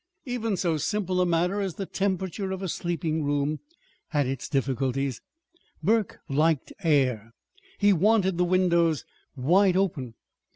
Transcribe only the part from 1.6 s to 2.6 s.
as the temperature